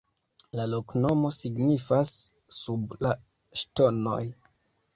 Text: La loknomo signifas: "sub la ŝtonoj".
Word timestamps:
La 0.59 0.63
loknomo 0.69 1.31
signifas: 1.41 2.15
"sub 2.63 2.99
la 3.07 3.15
ŝtonoj". 3.63 4.21